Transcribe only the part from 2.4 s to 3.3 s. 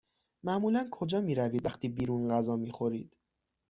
می خورید؟